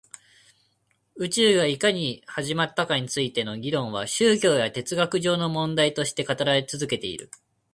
[1.15, 7.29] 宇宙がいかに始まったかについての議論は宗教や哲学上の問題として語られて続けている